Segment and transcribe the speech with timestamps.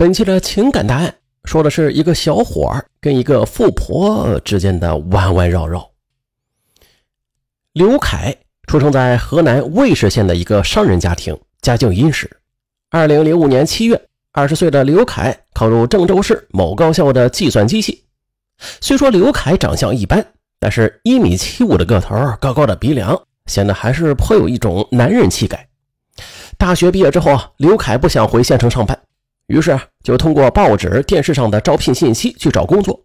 [0.00, 1.14] 本期的情感答案
[1.44, 5.90] 说的是一个小伙儿跟一个富婆之间的弯弯绕绕。
[7.74, 8.34] 刘凯
[8.66, 12.30] 出生在河南尉氏县的一个商人家庭，家境殷实。
[12.88, 14.02] 二零零五年七月，
[14.32, 18.02] 二十岁的刘凯考入郑州市某高校的计算机系。
[18.80, 20.24] 虽说刘凯长相一般，
[20.58, 25.68] 但是一米七五的个头，高高的鼻梁，显得还是颇有一种男人气概。
[26.56, 28.98] 大学毕业之后啊，刘凯不想回县城上班。
[29.50, 32.98] 于是就通过报纸、电视上的招聘信息去找工作。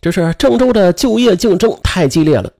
[0.00, 2.52] 只是郑州的就业竞争太激烈了，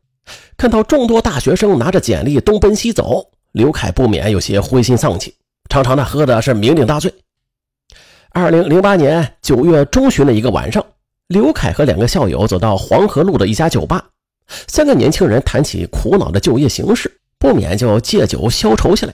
[0.57, 5.35] 看到众多大学生拿着简历东奔西走，刘凯不免有些灰心丧气，
[5.69, 7.13] 常常的喝的是酩酊大醉。
[8.31, 10.85] 二零零八年九月中旬的一个晚上，
[11.27, 14.05] 刘凯和两个校友走到黄河路的一家酒吧，
[14.69, 19.13] 三个年轻人谈起苦恼的就业形势，不免就借酒消愁起来。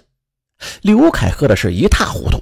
[0.82, 2.38] 刘凯喝的是一塌糊涂。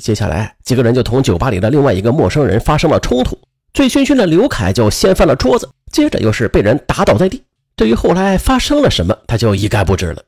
[0.00, 3.38] 接下来，几个人就同酒吧里的另外一个陌生人发生了冲突。
[3.72, 7.42] 醉醺醺的刘凯就掀翻了桌子，接着又是被人打倒在地。
[7.76, 10.22] 至于后来发生了什么，他就一概不知了。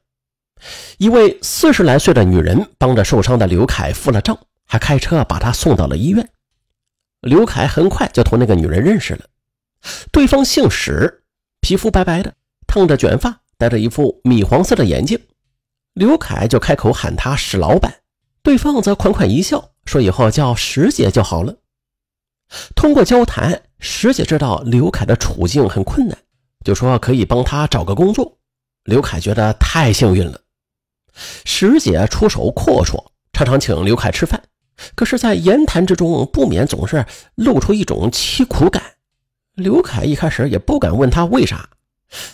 [0.99, 6.29] 一位四十来岁的女人帮着受伤的刘凯付了账，还开车把他送到了医院。
[7.23, 9.21] 刘凯很快就同那个女人认识了，
[10.13, 11.23] 对方姓史，
[11.61, 12.35] 皮肤白白的，
[12.67, 15.19] 烫着卷发，戴着一副米黄色的眼镜。
[15.95, 17.95] 刘凯就开口喊他史老板。
[18.43, 21.57] 对方则款款一笑，说：“以后叫石姐就好了。”
[22.75, 26.17] 通过交谈，石姐知道刘凯的处境很困难，
[26.65, 28.39] 就说可以帮他找个工作。
[28.85, 30.41] 刘凯觉得太幸运了。
[31.45, 34.43] 石姐出手阔绰，常常请刘凯吃饭，
[34.95, 38.83] 可是，在言谈之中不免总是露出一种凄苦感。
[39.55, 41.69] 刘凯一开始也不敢问他为啥，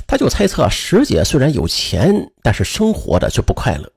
[0.06, 3.91] 他就猜测石姐虽然有钱，但是生活的却不快乐。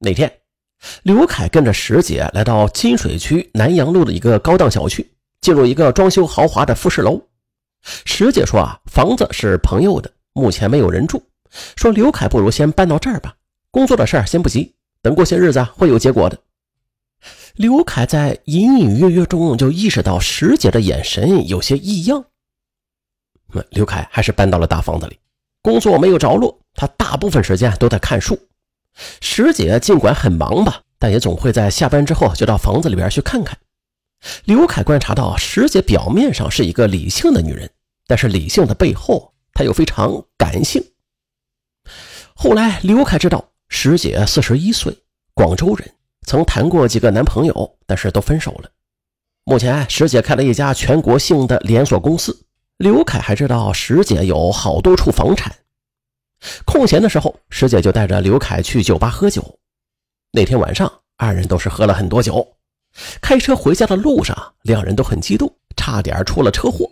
[0.00, 0.37] 那天。
[1.02, 7.20] 刘凯跟着石姐来到金水区南阳路的一个高档小区，进入一个装修豪华的复式楼。
[8.04, 11.22] 石姐说：“啊，房子是朋友的，目前没有人住。
[11.76, 13.34] 说刘凯不如先搬到这儿吧，
[13.70, 16.38] 工作的事儿先不急，等过些日子会有结果的。”
[17.56, 22.24] 刘凯在隐隐约约中就意识到石姐的眼神有些异样。
[23.70, 25.18] 刘凯还是搬到了大房子里，
[25.62, 28.38] 工作没有着落，他大部分时间都在看书。
[29.20, 33.56] 石姐尽管很忙吧，但也总会在下班之后就到房子里边去看看。
[34.44, 37.70] 刘凯观察到，石姐表面上是一个理性的女人，
[38.06, 40.84] 但是理性的背后，她又非常感性。
[42.34, 44.96] 后来，刘凯知道石姐四十一岁，
[45.34, 45.92] 广州人，
[46.26, 48.70] 曾谈过几个男朋友，但是都分手了。
[49.44, 52.44] 目前，石姐开了一家全国性的连锁公司。
[52.76, 55.54] 刘凯还知道石姐有好多处房产。
[56.64, 59.58] 空闲的时候，师姐就带着刘凯去酒吧喝酒。
[60.30, 62.56] 那天晚上，二人都是喝了很多酒。
[63.20, 66.90] 开车回家的路上，两人都很激动，差点出了车祸。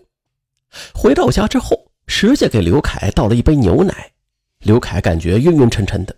[0.94, 4.12] 回到家之后，师姐给刘凯倒了一杯牛奶。
[4.60, 6.16] 刘凯感觉晕晕沉沉的。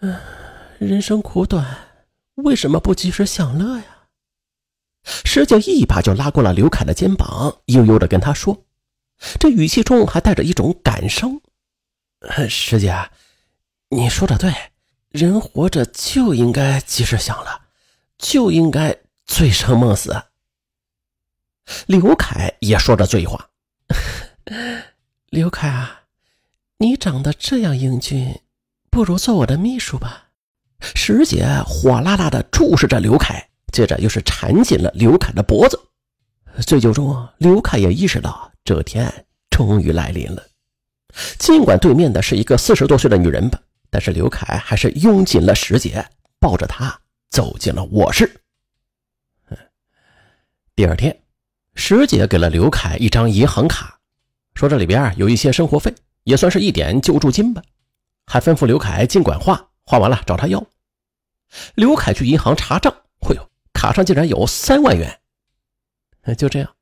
[0.00, 0.16] 嗯，
[0.78, 1.66] 人生苦短，
[2.36, 3.84] 为什么不及时享乐呀？
[5.04, 8.64] 师姐一把就拉过了刘凯的肩膀，悠悠地跟他说，
[9.38, 11.40] 这语气中还带着一种感伤。
[12.48, 13.10] 师姐，
[13.90, 14.52] 你说的对，
[15.10, 17.60] 人活着就应该及时享乐，
[18.18, 18.96] 就应该
[19.26, 20.24] 醉生梦死。
[21.86, 23.50] 刘凯也说着醉话
[25.30, 26.02] ：“刘凯啊，
[26.78, 28.40] 你长得这样英俊，
[28.90, 30.28] 不如做我的秘书吧。”
[30.94, 35.80] 师姐火辣辣的注视着刘凯，接着又是缠紧了刘凯的脖子。
[36.66, 40.46] 醉酒中，刘凯也意识到这天终于来临了。
[41.38, 43.60] 尽管对面的是一个四十多岁的女人吧，
[43.90, 46.04] 但是刘凯还是拥紧了石姐，
[46.40, 48.40] 抱着她走进了卧室。
[50.74, 51.16] 第二天，
[51.76, 54.00] 石姐给了刘凯一张银行卡，
[54.54, 55.94] 说这里边有一些生活费，
[56.24, 57.62] 也算是一点救助金吧，
[58.26, 60.66] 还吩咐刘凯尽管花，花完了找他要。
[61.76, 65.20] 刘凯去银行查账，哎呦，卡上竟然有三万元。
[66.36, 66.74] 就这样。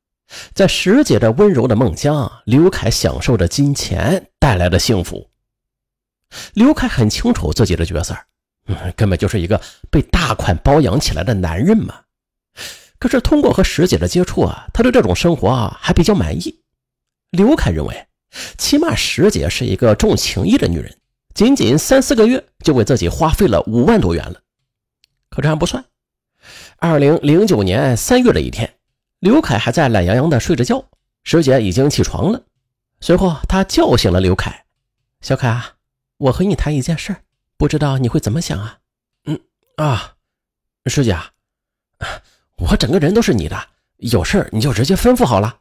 [0.54, 5.28] 在石姐的温柔的梦乡，刘凯享受着金钱带来的幸福。
[6.54, 8.16] 刘凯很清楚自己的角色，
[8.66, 12.00] 嗯，根本就是一个被大款包养起来的男人嘛。
[12.98, 16.62] 可是通过和石姐的接触啊，他对这种生活啊还比较满意。
[17.30, 18.06] 刘凯认为，
[18.56, 20.96] 起码石姐是一个重情义的女人，
[21.34, 24.40] 仅仅三四个月就为自己花费了五万多元了。
[25.28, 25.84] 可这还不算，
[26.78, 28.72] 二零零九年三月的一天。
[29.22, 30.84] 刘凯还在懒洋洋的睡着觉，
[31.22, 32.42] 师姐已经起床了。
[33.00, 34.64] 随后，他叫醒了刘凯
[35.22, 35.76] ：“小凯啊，
[36.16, 37.14] 我和你谈一件事，
[37.56, 38.80] 不知道你会怎么想啊
[39.26, 39.38] ？”“嗯
[39.76, 40.16] 啊，
[40.86, 41.30] 师姐啊，
[42.58, 45.60] 我整个人都是你的，有事你就直接吩咐好了。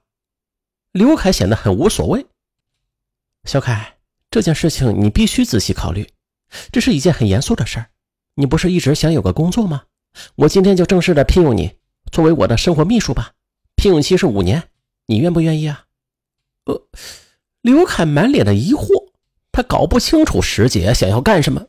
[0.91, 2.25] 刘凯显得很无所谓。
[3.43, 3.97] 小凯，
[4.31, 6.11] 这件事情你必须仔细考虑，
[6.71, 7.91] 这是一件很严肃的事儿。
[8.33, 9.83] 你不是一直想有个工作吗？
[10.33, 11.77] 我今天就正式的聘用你，
[12.11, 13.33] 作为我的生活秘书吧。
[13.81, 14.69] 聘用期是五年，
[15.07, 15.85] 你愿不愿意啊？
[16.65, 16.87] 呃，
[17.61, 19.09] 刘凯满脸的疑惑，
[19.51, 21.65] 他搞不清楚石姐想要干什么。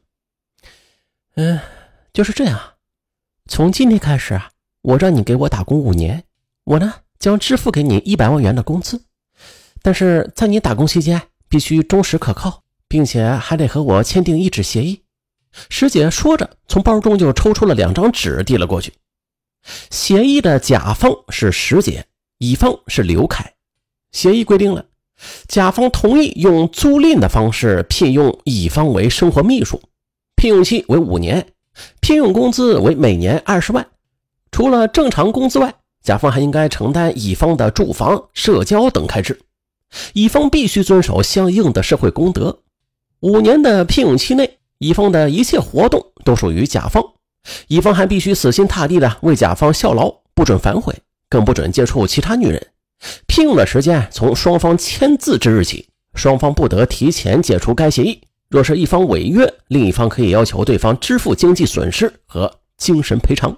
[1.37, 1.59] 嗯，
[2.13, 2.75] 就是这样。
[3.47, 4.51] 从今天开始啊，
[4.83, 6.25] 我让你给我打工五年，
[6.65, 9.07] 我呢将支付给你一百万元的工资。
[9.81, 15.03] 但是在你打工期间，必须忠实可靠，并且还得和我签订一纸协议。
[15.71, 18.93] 师姐说着，从包中就抽出了两张纸，递了过去。
[19.91, 22.07] 协议的甲方是石姐，
[22.39, 23.53] 乙方是刘凯。
[24.11, 24.85] 协议规定了，
[25.49, 29.81] 甲方同意用租赁的方式聘用乙方为生活秘书，
[30.37, 31.47] 聘用期为五年，
[32.01, 33.87] 聘用工资为每年二十万。
[34.51, 39.41] 除了正常工资外，甲方还应该承担乙方的住房、社交等开支。
[40.15, 42.61] 乙方必须遵守相应的社会公德。
[43.21, 44.59] 五年的聘用期内。
[44.79, 47.05] 乙方的一切活动都属于甲方，
[47.69, 50.95] 乙方还必须死心塌地的为甲方效劳，不准反悔，
[51.29, 52.69] 更不准接触其他女人。
[53.27, 58.21] 聘用的时间从双方签字之日起，双方不得提前解除该协议。
[58.49, 63.57] 若是一方违约，另一方可以要求对方支付经济损失和精神赔偿。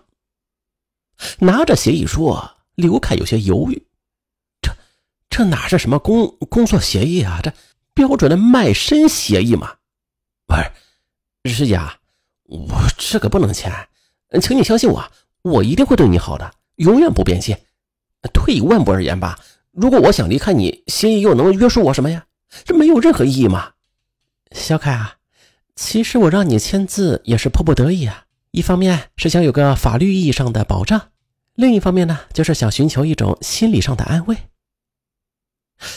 [1.40, 2.34] 拿着协议书，
[2.76, 3.86] 刘凯有些犹豫：
[4.62, 4.72] 这
[5.28, 7.40] 这哪是什么工工作协议啊？
[7.42, 7.52] 这
[7.92, 9.74] 标准的卖身协议嘛？
[10.46, 11.52] 不是。
[11.52, 11.78] 师姐，
[12.44, 13.72] 我这个不能签，
[14.40, 15.04] 请你相信我，
[15.42, 17.56] 我一定会对你好的，永远不变心。
[18.32, 19.38] 退一万步而言吧，
[19.70, 22.26] 如果我想离开你，协议又能约束我什么呀？
[22.64, 23.72] 这没有任何意义嘛。
[24.52, 25.16] 小凯啊，
[25.74, 28.26] 其实我让你签字也是迫不得已啊。
[28.52, 31.08] 一方面是想有个法律意义上的保障，
[31.54, 34.36] 另一方面呢，就是想寻求一种心理上的安慰。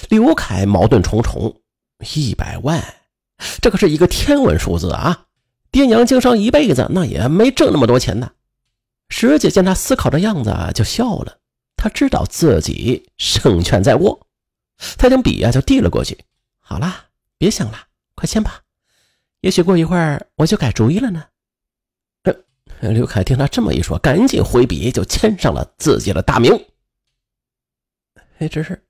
[0.09, 1.61] 刘凯矛盾重重，
[2.15, 2.83] 一百万，
[3.61, 5.26] 这可是一个天文数字啊！
[5.77, 8.31] 爹娘经商一辈子，那也没挣那么多钱呢。
[9.09, 11.37] 石姐见他思考的样子，就笑了。
[11.75, 14.19] 她知道自己胜券在握，
[14.97, 16.17] 她将笔呀就递了过去。
[16.57, 17.05] 好了，
[17.37, 17.77] 别想了，
[18.15, 18.61] 快签吧。
[19.41, 21.23] 也许过一会儿我就改主意了呢。
[22.23, 26.59] 呃，刘凯听他这么一说，赶紧挥笔就签上了自己的大名。
[28.39, 28.83] 哎，只是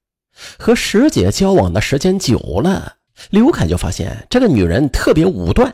[0.57, 2.95] 和石姐交往的时间久了，
[3.29, 5.73] 刘凯就发现这个女人特别武断。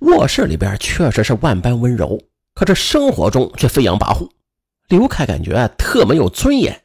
[0.00, 2.20] 卧室里边确实是万般温柔，
[2.54, 4.28] 可这生活中却飞扬跋扈。
[4.88, 6.82] 刘凯感觉特没有尊严。